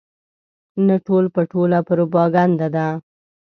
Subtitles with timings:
[0.85, 2.87] نه ټول په ټوله پروپاګنډه ده.